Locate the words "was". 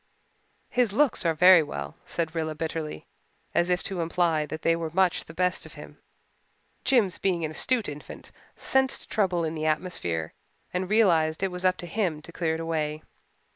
11.51-11.65